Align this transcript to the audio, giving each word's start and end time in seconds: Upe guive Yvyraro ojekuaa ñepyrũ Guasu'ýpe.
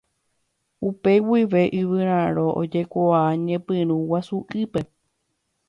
Upe 0.87 1.11
guive 1.27 1.61
Yvyraro 1.81 2.45
ojekuaa 2.61 3.29
ñepyrũ 3.45 3.95
Guasu'ýpe. 4.09 4.79